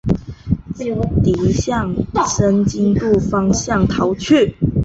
[1.23, 1.93] 敌向
[2.27, 4.55] 申津渡方向逃去。